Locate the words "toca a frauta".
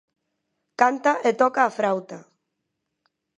1.41-2.17